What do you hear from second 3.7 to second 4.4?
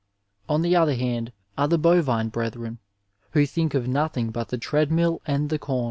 of no thing